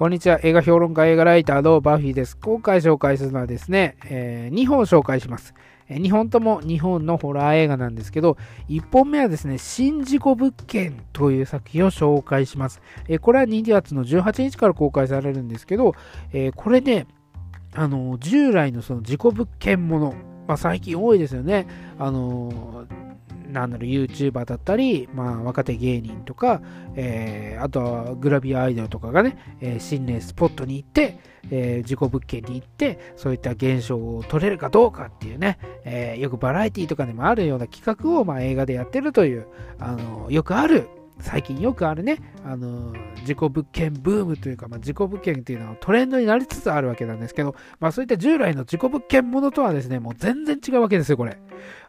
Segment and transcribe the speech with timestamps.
[0.00, 0.40] こんにちは。
[0.42, 2.34] 映画評論家、映画ライターのバフィーです。
[2.34, 5.52] 今回紹介するのはですね、えー、2本紹介します。
[5.90, 8.38] え2本とも日本のホラー映画なんですけど、
[8.70, 12.80] 1本目はですね、新事故物件という作品を紹介します。
[13.08, 15.94] えこれは2月の18日から公開されるんですけど、
[16.32, 17.06] えこれね、
[17.74, 20.14] あの従来のその事故物件もの、
[20.48, 21.66] まあ、最近多いですよね。
[21.98, 22.86] あの
[23.50, 26.62] なんだろう、YouTuber だったり、まあ、若手芸人とか、
[26.94, 31.18] えー、あとはグラビアアイドルとかがね、えー、心霊スポットに行って、
[31.50, 39.46] えー、事故物件に行って、そういった現象を撮れるかどうかっていうね、えー、よくバラエティとかでもあるような企画を、まあ、映画でやってるという、
[39.78, 40.88] あのよくある
[41.20, 42.92] 最近よくあるね、あの、
[43.24, 51.38] 事故物件ブームというか、まあ、事故物件っていうのはトレンドになりつつあるわけなんですけど、まあそういった従来の事故物件ものとはですね、もう全然違うわけですよ、これ。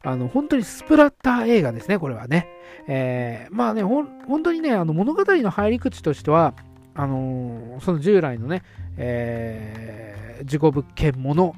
[0.03, 2.47] あの、本当にスプラッター映画ですね、これはね。
[2.87, 6.53] えー、まあね、ほ、本当にね、あの物語の入り口としては、
[6.93, 8.63] あのー、その従来のね、
[8.97, 11.55] えー、事故物件もの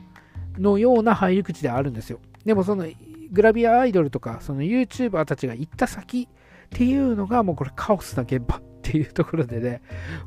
[0.58, 2.19] のような入り口であるんですよ。
[2.45, 2.85] でもその
[3.31, 6.27] グラビアアイドルとか、その YouTuber たちが行った先
[6.73, 9.81] っていうのがもうこれカオスな現場っていうところでね、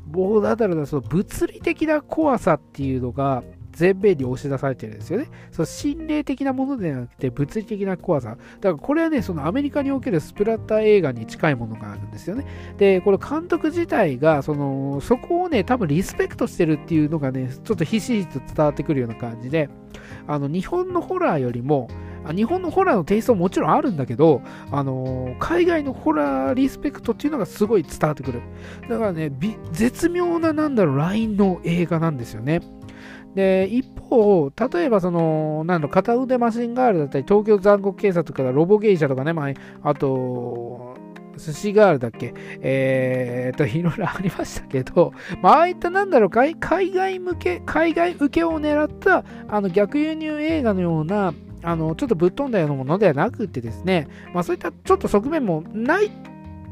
[0.09, 3.43] もうなんだろうな、その物理的な怖さっていうのが
[3.77, 5.27] 前面に押し出されてるんですよね。
[5.51, 8.29] その心霊的なものではなくて物理的な怖さ。
[8.29, 8.39] だか
[8.69, 12.45] らこれはね、そのアメリカにおけるスプラッター映画に近いものがあるんですよね。
[12.77, 19.69] で、これ監督自体が、その、そこをね、多分リスペクトしてるっていうのがね、ちょっとひしひしと伝わってくるような感じで、
[20.27, 21.89] あの、日本のホラーよりも、
[22.35, 28.41] 日本のホラーのテイストももちろんあるんだけど、あのー、海外のホラーリスペクトっていうのがすごい伝わってくる。
[28.89, 29.31] だからね、
[29.71, 32.61] 絶妙な、なんだろう、ラインの映画なんですよね。
[33.35, 40.95] で、一方、例えばその、なんだろ、片腕マシンガールだったり、東京残酷警察とか、ロボゲイシャとかね、まあ、あと、
[41.37, 51.33] 寿司ガールだっけえー、と、いろいろありましたけど、まあ、ああいったなんだろう、海外向け、海外受けを狙った、あの、逆輸入映画のような、
[51.67, 56.09] あの、ちょっとぶっ飛んだようなものではなくてですね、まあそういったちょっと側面もない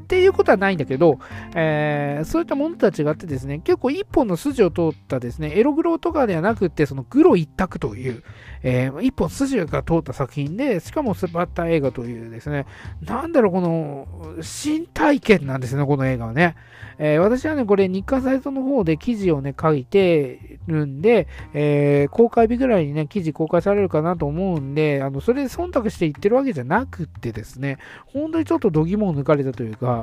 [0.05, 1.17] っていうことはないんだけど、
[1.55, 8.23] えー、そういったものとは違ってですね、結構一本の筋を通ったですね、エログロとかではなくて、そのグロ一択という、
[8.61, 12.67] えー、一本筋が通った作品で、しかもスパッター映画というですね、
[13.01, 14.07] なんだろう、この、
[14.41, 16.55] 新体験なんですね、この映画はね。
[16.97, 29.94] えー、私はね、これ日刊サイトの方で記事をね、書いてるんで、えー、公開日ぐらいにね、記事公開されるかなと思うんで、あの、それで忖度して言ってるわけじゃなくてですね、本当にちょっと度肝を抜かれたというか、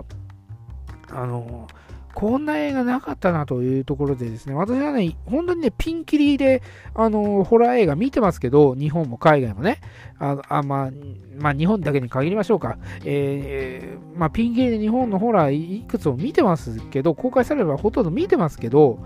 [1.11, 1.69] あの、
[2.15, 6.63] こんな映画なかったなというところでですね、私はね、本当にね、ピンキリで、
[6.95, 9.81] あの、ホラー映画見てますけど、日本も海外もね、
[10.19, 10.91] ああまあ、
[11.39, 12.77] まあ、日本だけに限りましょうか。
[13.05, 18.99] えー、まあ、ピンキリで日本のホラーいくつも見てますけど、公開されればほとんど見てますけど、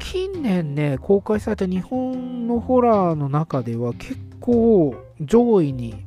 [0.00, 6.04] 近年ね、公開された日本のホラーの中では結構上位に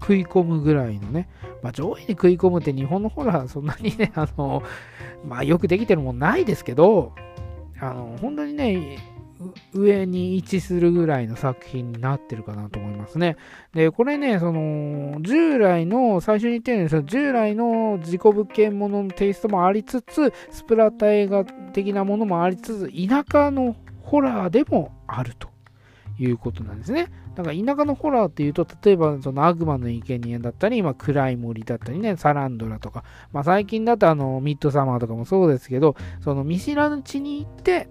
[0.00, 1.28] 食い込むぐらいのね、
[1.62, 4.62] まあ、上位に食い込むって日本のホラーそんなにね、 あの、
[5.26, 7.14] まあ、よくできてるもんないですけど、
[7.80, 8.98] あの、本当にね、
[9.72, 13.36] 上に位置するぐらいの作品になってるかなと思いますね。
[13.74, 25.48] で、これね、その、従来の、最初に言ったように、その従来の事故物件もののテイストもありつつ、スプラッタ映画的なものもありつつ、田舎のホラーでもあると
[26.18, 27.08] いうことなんですね。
[27.34, 37.88] だか田舎のホラーっていうと、例えばその悪魔の生贄だったり、まあ、暗い森だったりね、サランドラとか、まあ、最近だとあのミッドサマーとかもそうですけど、その見知らぬ地に行って、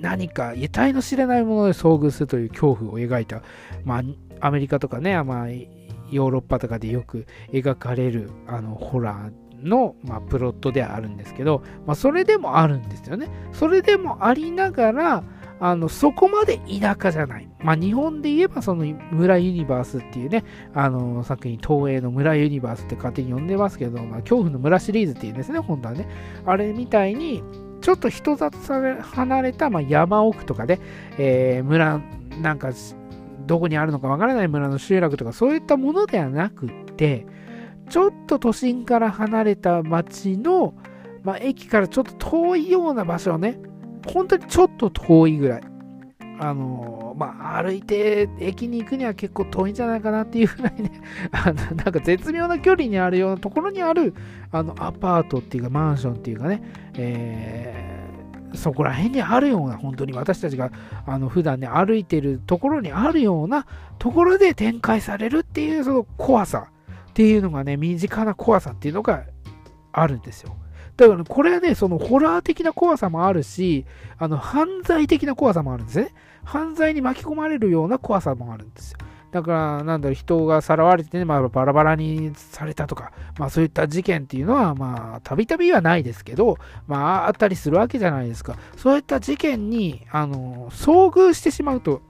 [0.00, 3.42] 何か得体の知れないもので遭遇するという恐怖を描いた、
[3.84, 4.02] まあ、
[4.40, 13.28] アメリカとかね、まあ、ヨーロッパとかでよく描かれるあのホラーの、まあ、プロットではあるんですけど、まあ、それでもあるんですよね。
[13.52, 15.24] それでもありながら、
[15.60, 17.48] あの、そこまで田舎じゃない。
[17.62, 26.08] まあ、日本で言えば、その、村ユニバースっていうね、あの、作品、東映の村ユニバースって勝手に呼んでますけど、まあ、恐怖の村シリーズっていうんですね、本当はね。
[26.46, 27.42] あれみたいに、
[27.80, 28.58] ちょっと人里
[29.02, 30.80] 離れた、まあ、山奥とかで、
[31.18, 32.00] えー、村、
[32.40, 32.70] なんか、
[33.46, 37.26] どこにあるのかわからない村の集落とか、そういったものではなくて、
[37.88, 40.74] ちょっと都心から離れた町の、
[41.22, 43.58] まあ、駅からちょっと遠いような場所ね、
[44.12, 45.62] 本当にちょっと遠いぐらい。
[46.40, 50.92] あのまあ、歩いて駅に行くには結構遠いんじゃないかなっていうぐらいね、
[51.32, 54.14] あのなんか絶妙な距離にあるようなところにある
[54.52, 56.62] あのアパートっていうかマンションっていうかね、
[56.94, 60.70] えー、そこら辺にあるような、本当に私たちが
[61.06, 63.66] あの普段ね、歩いてるところにあるような
[63.98, 66.68] ところで展開されるっていうその怖さ
[67.10, 69.24] っていうのがね、身近な怖さっていうのが
[69.90, 70.56] あるんですよ。
[70.98, 73.86] だからこれはね、そのホラー的な怖さもあるし、
[74.18, 76.12] あの、犯罪的な怖さもあるんですね。
[76.42, 78.98] 犯罪に巻き込まれるような怖さもあるんですよ。
[79.30, 86.58] だから、なんだろう、人がさらわれてね、まあ、バラバラにされたとか、まあ、そういった事件っていうのは、まあ、たびたびはないですけど、
[86.88, 88.56] まあ、あったりするわけじゃないですか。
[88.76, 92.02] そういった事件に、あの、遭遇してしまうと、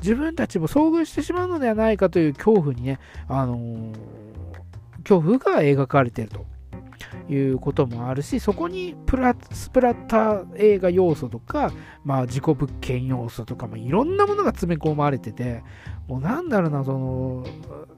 [0.00, 3.92] 自分たちも遭遇してしまうのではないかという恐怖にね、あの、
[5.02, 6.53] 恐怖が描かれていると
[7.28, 11.72] いうこともあるし、そこにプラスプラッター映画要素とか、
[12.04, 15.62] まあ、事故物件要素とかもいろんなものが詰め込まれてて、
[16.06, 17.46] もうなんだろうな、その、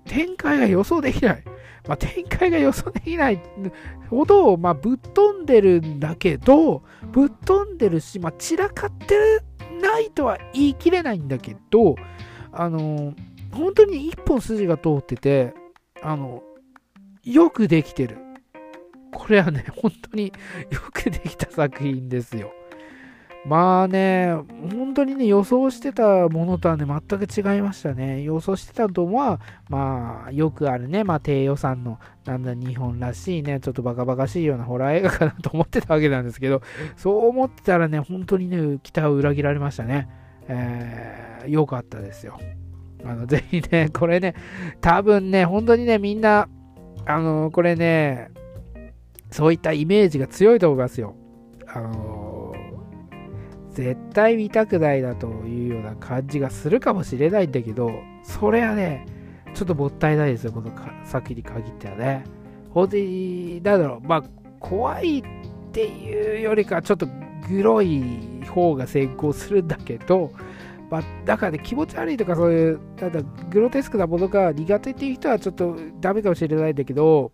[0.04, 1.42] 展開が予想できない。
[1.88, 3.40] まあ、展開が予想できない
[4.10, 6.82] ほど、まあ、ぶっ飛んでるんだけど、
[7.12, 9.40] ぶっ飛んでるし、まあ、散らかって
[9.80, 11.96] ないとは言い切れないんだけど、
[12.52, 13.14] あの、
[13.52, 15.54] 本当に一本筋が通ってて、
[16.02, 16.42] あの、
[17.22, 18.25] よくできてる。
[19.12, 22.52] これはね、本当によくできた作品ですよ。
[23.46, 24.34] まあね、
[24.76, 28.22] 本当にね、予想してたものとはね、全く違いましたね。
[28.22, 36.60] 予想してたのは、まあ、よくあるね、まあ、低予算の、なんだ、日本らしいね、ちょっとバカバカしいようなホラー映画かなと思ってたわけなんですけど、
[36.96, 40.08] そう思ってたらね、本当にね、期待を裏切られましたね。
[40.48, 42.40] えー、よかったですよ。
[43.04, 44.34] あの、ぜひね、これね、
[44.80, 46.48] 多分ね、本当にね、みんな、
[47.04, 48.30] あの、これね、
[49.36, 51.14] そういったイメージが強いと思いますよ。
[51.66, 52.54] あの
[53.70, 57.90] 絶対見たくないなというような感じがするかもしれないんだけど、
[58.22, 59.04] それはね、
[59.52, 60.72] ちょっともったいないですよ、この
[61.04, 62.24] 先に限ってはね。
[62.70, 64.22] 本当に、なんだろう、まあ、
[64.58, 65.22] 怖いっ
[65.70, 67.06] ていうよりか、ちょっと
[67.50, 68.02] グロい
[68.48, 70.32] 方が先行するんだけど、
[70.88, 77.32] まあ、だからね、気持ち悪いとかそういう、ただグロテスクなものが苦手っていう人はちょっとダメかもしれないんだけど、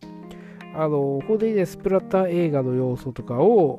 [0.74, 3.78] あの、ここでね、スプラッター映画の要素とかを、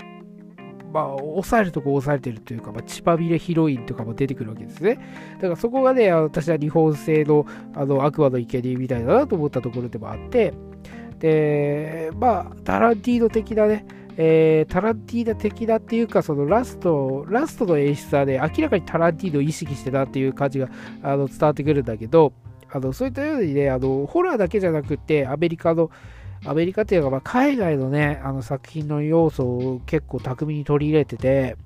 [0.93, 4.99] まあ、抑えるとこ抑えてるというか、まあ、千葉ビレヒロインとかも出てくるわけですね。
[5.35, 10.53] だからそこがね、私は日本製のあの悪魔の生贄みたいだなと思ったところでもあって、
[11.17, 13.85] で、まあ、タランティーノ的なね、
[14.17, 20.69] えー、タランティーノ的だっていうか、そのラスト、ラストの演出はね、明らかにタランティーノを意識してたっていう感じが
[21.01, 22.33] あの伝わってくるんだけど、
[22.71, 25.89] あのそういったようにね、あのホラーだけじゃなくて、アメリカの、
[26.45, 31.57] アメリカっていうか、まあ、海外のね、あの作品の要素を結構巧みに取り入れてて、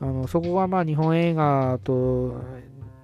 [0.00, 2.42] あのそこがまあ日本映画と、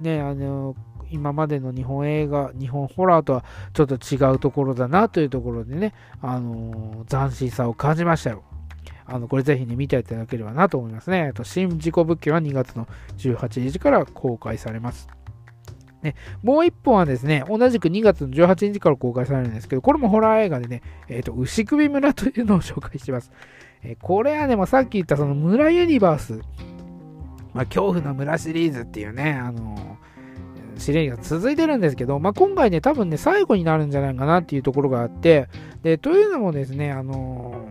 [0.01, 0.75] ね、あの、
[1.11, 8.43] 今までの日本映画、日本ホラーとはちょっと違うところだなというところでね、あの斬新さを感じましたよ。
[9.07, 11.33] あの、これぜひね、見ていただければなと思いますね。
[11.35, 15.09] と新事故物件は2月の18日から公開されます。
[16.05, 23.33] ね、もう一本はですね、同じく2月の18日から公開されるんですけど、これもホラー映画でね、えっ、ー、と、牛首村というのを紹介してます。
[23.83, 26.41] えー、これはね、まあ、さっき言ったその村ユニバース、
[27.55, 35.49] まあ、恐怖の村シリーズっていうね、あのー、シリーズが続いてるんですけど、まあ、今回ね、多分ね、最後になるんじゃないかなっていうところがあって、
[35.83, 37.64] で、というのもですね、あの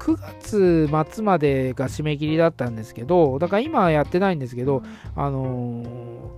[0.00, 4.82] 9月末までが締め切りだったんですけど、だから今はやってないんですけど、
[5.14, 5.84] あの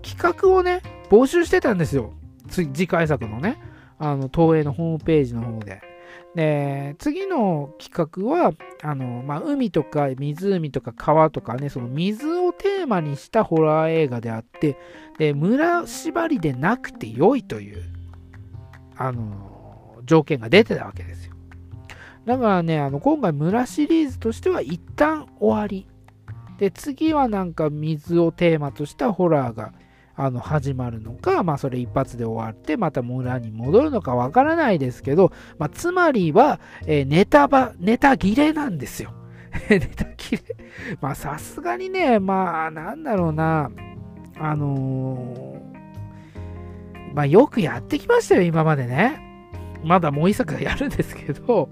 [0.02, 2.12] ー、企画をね、募集してたんですよ。
[2.48, 3.58] 次回作のね、
[3.98, 5.80] あの、東映のホームページの方で。
[6.34, 14.76] で、次の企画は、あの、まあ、海とか湖とか川とかね、その水をテーマにしたホラー映画であって、
[15.18, 17.82] で、村縛りでなくて良いという、
[18.96, 21.31] あの、条件が出てたわけですよ。
[22.24, 25.86] だからね、あの今回村シリーズとしては一旦終わり。
[26.58, 29.72] で、次はなんか水をテーマとしたホラーが
[30.14, 39.12] あの始まるのか、まあそれ一発で終わってまた村に戻るのかわからないですけど、まあ、つまりは、えー、ネタば、ネタ切れなんですよ。
[39.68, 40.42] ネタ切れ。
[41.00, 43.70] まあさすがにね、まあなんだろうな、
[44.38, 49.20] あのー、まあよくやってきましたよ、今までね。
[49.82, 51.68] まだもう一作やるんですけど、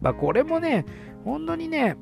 [0.00, 0.84] まあ、これもね、
[1.24, 1.96] 本当にね、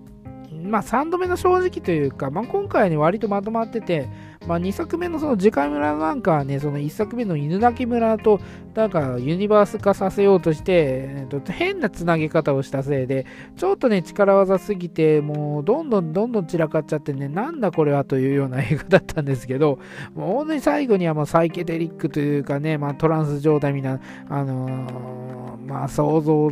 [0.50, 4.08] まあ、3度目の正直というか、まあ、今回はね、割とまとまってて、
[4.46, 8.40] まあ、2作目のその次回村なんかはね、その1作目の犬鳴村と、
[8.74, 13.26] なんかユニバース化させようとして、えっと、変なつなげ方をしたせいで、
[13.56, 19.78] ちょっとね、力技すぎて、もうどんどんどんどん散らかっちゃってね、なんだこれはというような映画だったんですけど、
[20.14, 24.00] もう本当に最後にはもうサイケデリックというかね、まあ、トランス状態みたいな、
[24.30, 26.50] あのー、まあ想像、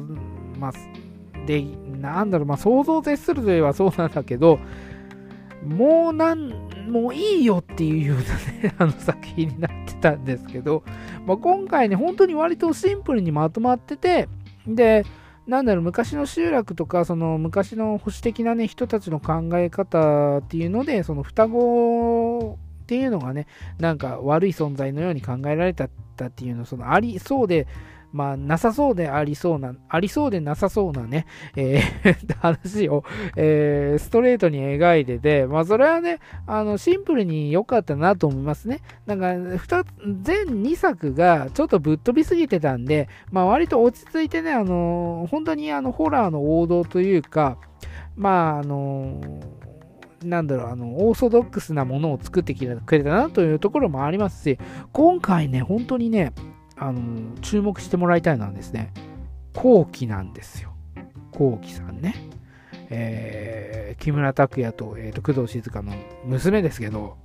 [0.58, 0.72] まあ、
[1.46, 1.64] で、
[2.00, 4.58] なんだろう、まあ、想像を絶するといえばそうなんだけど、
[5.64, 6.50] もうなん、
[6.90, 10.82] もういいよっていうようなね、 あの作品になってたんですけど、
[11.26, 14.28] まあ、今回ね、本当に割とシンプルにまとまってて、
[14.66, 15.04] で、
[15.46, 23.46] なんだろう、昔の集落とか、その昔の保守的なね、人たちの考え方っていうので、その双子っていうのがね、
[23.78, 25.88] なんか悪い存在のように考えられたっ
[26.30, 27.66] ていうの、そのありそうで、
[28.16, 33.04] まあ、なさそうでありそうな、ありそうでなさそうなね、えー、 話を、
[33.36, 38.80] えー、ストレートに描いてて、まあ、それはね、あの、シンプルに良かったなと思いますね。
[39.04, 39.88] なんか、二つ、
[40.22, 47.58] 全2作がちょっとぶっ飛びすぎてたんで、まあ、割と落ち着いてね、あの、本当にあの、ホラーの王道というか、
[48.16, 49.20] まあ、あの
[50.24, 54.58] なんだろう、あの、オーソドックスなものを作ってくれたなというところもありますし、
[54.92, 56.32] 今回ね、本当にね、
[56.76, 58.92] あの注目してもらいたいのはですね、
[59.54, 60.74] 後期なんですよ。
[61.32, 62.14] 後期さんね。
[62.88, 65.92] えー、木村拓哉と,、えーと、工藤静香の
[66.24, 67.16] 娘ですけど、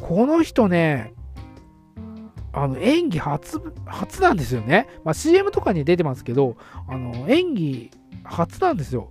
[0.00, 1.12] この人ね、
[2.52, 4.88] あの演技初初なんですよね。
[5.04, 6.56] まあ、CM とかに出てますけど、
[6.88, 7.90] あの演技
[8.24, 9.10] 初なんですよ。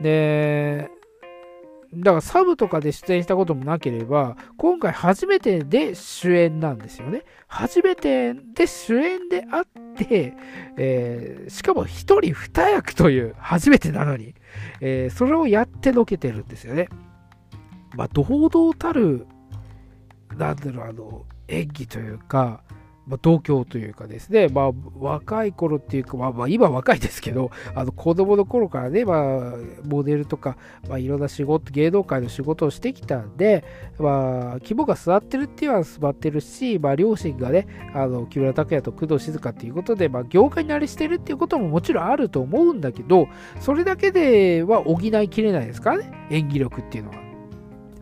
[0.00, 0.90] で、
[1.96, 7.24] だからサブとかで出演したこともなければ、今回初めてで主演なんですよね。
[7.46, 9.64] 初めてで主演であっ
[9.96, 10.34] て、
[10.76, 14.34] えー、しかも一人二役という初めてなのに、
[14.80, 16.88] えー、それをやってのけてるんですよね。
[17.94, 19.26] まあ、堂々たる、
[20.36, 22.62] なんだろう、あの、演技というか、
[23.06, 29.52] まあ、同郷というかですね、まあ、若い頃っていうか、まあ、まあ、今若いですけど、あの子供の頃からね、まあ、
[29.84, 30.56] モデルとか、
[30.88, 33.64] まあ、いろんな仕事、芸能界の仕事をしてきたんで、
[33.98, 43.28] まあ、肝が座ってるっていうのは座ってるし、まあ、両親がね、あの木村拓哉と工藤静香っていうことで、まあ、業界に慣れしてるっていうことももちろんあると思うんだけど、
[43.60, 47.26] それだけでは補いきれないですからね、演技力っていうのは。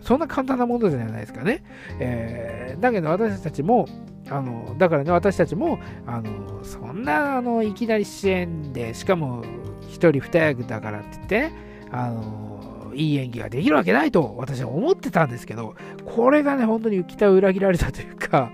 [0.00, 1.64] そんな簡単なものじゃないですかね。
[1.98, 3.86] えー、だけど私たちも、
[4.30, 11.52] あのだからね、私たちも、あのそんなあのいきなり支援で、しかも1人2役だからって言って、
[11.90, 18.50] あのいい演技ができるわけないと私は思ってたんですけど、これがね、本当に期待を裏切られたというか、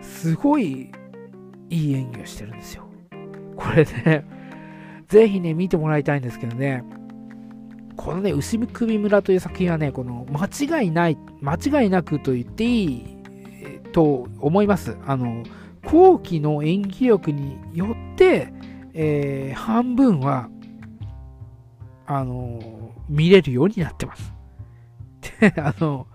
[0.00, 0.90] すごい
[1.70, 2.84] いい演技をしてるんですよ。
[3.56, 4.24] これね、
[5.08, 6.84] ぜひね、見てもらいたいんですけどね、
[7.96, 13.21] このね、牛首村という作品はね、この間違いない、間違いなくと言っていい
[13.92, 14.96] と思います。
[15.06, 15.44] あの
[15.84, 18.52] 後期の演技力によって、
[18.94, 20.48] えー、半分は
[22.06, 24.32] あの見れるようになってます。
[25.40, 26.06] で あの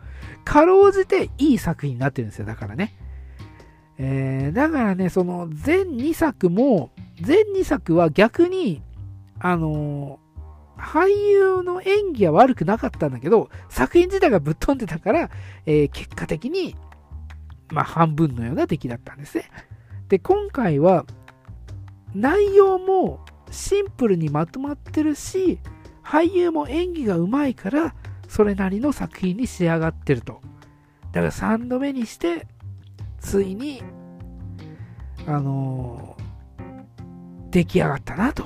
[0.43, 2.93] かろうじていい作品になってるんですよ、だからね。
[3.97, 6.91] えー、だからね、その全2作も、
[7.21, 8.81] 全2作は逆に、
[9.39, 10.19] あの
[10.77, 15.29] 俳優の演技は悪くなかったんだけど、作品自体がぶっ飛んでたから、
[15.65, 16.75] えー、結果的に
[17.69, 19.49] まあ、半分のような出来だったんですね。
[20.09, 21.05] で、今回は
[22.13, 25.59] 内容もシンプルにまとまってるし、
[26.03, 27.95] 俳優も演技がうまいから、
[28.27, 30.41] それなりの作品に仕上がってると。
[31.11, 32.47] だから3度目にして、
[33.19, 33.83] ついに、
[35.25, 38.45] あのー、出来上がったなと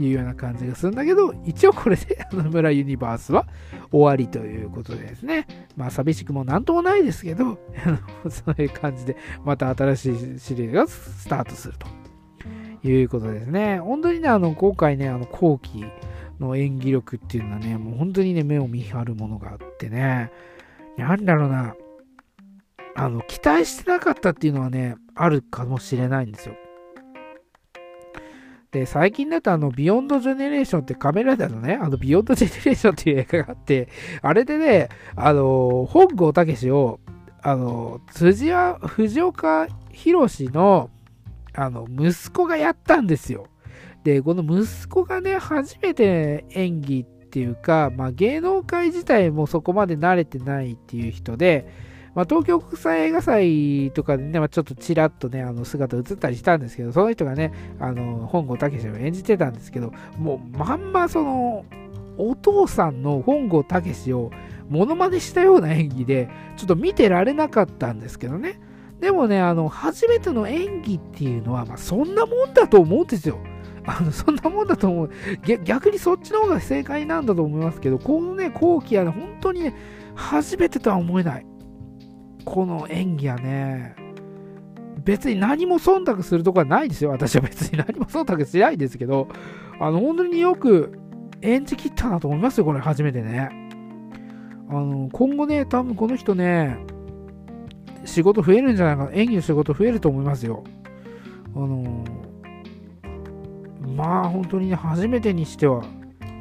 [0.00, 3.46] いうような感じがするんだけど、一応これで あの村ユニバースは
[3.90, 5.46] 終わりということでですね、
[5.76, 7.58] まあ寂しくもなんともないですけど、
[8.28, 11.74] そういう感じでまた新しいシリーズがスタートする
[12.82, 13.78] ということですね。
[13.78, 15.84] 本当にね、あの今回ね、あの Kōki,
[16.40, 20.30] の演技力っていうのはね、もう本当にね、目を見張るものがあってね、
[20.96, 21.74] なんだろうな、
[22.96, 26.54] あの、期待してなかったっていうのはね、あるかもしれないんですよ。
[28.74, 33.88] で、最近だとあの、ビヨンドジェネレーションってカメラだのね、あの、ビヨンドジェネレーションっていう映画があって、
[34.20, 36.98] あれでね、あの、本郷武を、
[37.40, 40.90] あの、辻は、藤岡弘の、
[41.52, 43.46] あの、息子がやったんですよ。
[44.02, 51.68] で、この息子がね、初めて演技っていうか、まあ、芸能界自体もそこまで慣れてないっていう人で、
[52.14, 61.64] まあ、東京国際映画祭とかでね、まあ、ちょっとちらっとね、あの姿映ったりしたんですけど、その人がね、あの本郷武を演じてたんですけど、もうまんまその、
[62.16, 64.30] お父さんの本郷武を
[64.68, 68.60] モノマネしたような演技で、ちょっと見てられなかったんですけどね。
[69.00, 73.38] でもね、あの、初めての演技っていうのは、まあ、そんなもんだと思うんですよ。
[73.86, 75.10] あのそんなもんだと思う。
[75.64, 79.74] 逆にそっちの方が正解なんだと思いますけど、このね、後期はね、本当にね、
[80.14, 81.46] 初めてとは思えない。
[82.44, 83.96] この演技はね、
[85.04, 87.10] 別に何も忖度するとこはないですよ。
[87.10, 89.28] 私は別に何も忖度しないですけど、
[89.80, 90.98] あの、本当によく
[91.42, 93.50] 演じきったなと思いますよ、これ、初めてね。
[94.68, 96.78] あの、今後ね、多分この人ね、
[98.04, 100.64] 仕事増えるんじゃないかな、演技の仕事増えると思いますよ。
[101.54, 102.04] あの、
[103.94, 105.84] まあ本当にね、初めてにしては、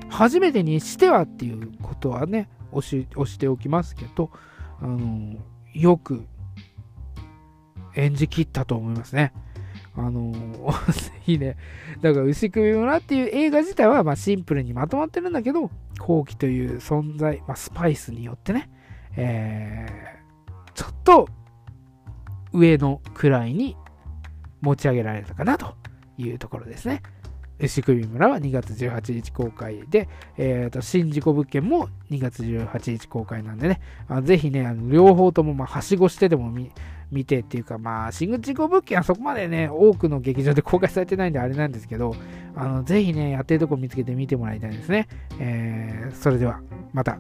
[0.09, 4.31] 初めてにしてはっていうことはね、押し押しておきますけど、
[4.81, 5.35] あの
[5.73, 6.25] よく
[7.95, 9.33] 演じきったと思いますね。
[9.95, 11.55] あのぜひ ね、
[12.01, 18.69] だから牛首村っていう映画自体はまシンプルにまとまってるんだけど、後期という存在、まあ、スパイスによってね、
[19.15, 21.29] えー、ちょっと
[22.53, 23.77] 上の位に
[24.61, 25.75] 持ち上げられたかなと
[26.17, 27.03] いうところですね。
[27.59, 36.71] 牛首村は2月18日公開で、えーと、新事故物件も2月18日公開なんでね、あぜひね、あの両方ともまはしごしてでも見
[37.11, 42.15] 見てっていうか、まあ、新事故物件はそこまでね、多くの劇場で公開されてないんであれなんですけど、
[42.55, 45.07] あのぜひね、やってるとこ見つけて見てもらいたいですね。
[45.39, 46.59] えー、それでは、
[46.91, 47.19] また。